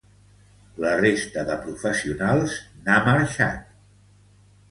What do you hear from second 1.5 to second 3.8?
professionals n'ha marxat.